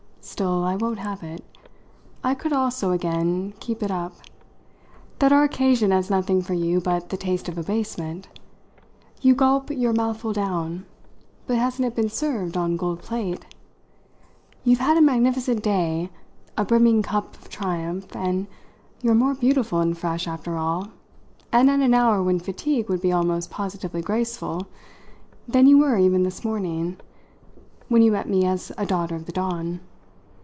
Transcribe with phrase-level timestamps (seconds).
[0.23, 1.43] Still, I won't have it"
[2.23, 4.13] I could also, again, keep it up
[5.17, 8.27] "that our occasion has nothing for you but the taste of abasement.
[9.21, 10.85] You gulp your mouthful down,
[11.47, 13.45] but hasn't it been served on gold plate?
[14.63, 16.11] You've had a magnificent day
[16.55, 18.45] a brimming cup of triumph, and
[19.01, 20.89] you're more beautiful and fresh, after it all,
[21.51, 24.67] and at an hour when fatigue would be almost positively graceful,
[25.47, 26.97] than you were even this morning,
[27.89, 29.79] when you met me as a daughter of the dawn.